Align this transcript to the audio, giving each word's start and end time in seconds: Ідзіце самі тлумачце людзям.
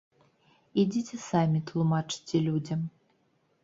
Ідзіце 0.85 1.21
самі 1.29 1.59
тлумачце 1.71 2.45
людзям. 2.51 2.79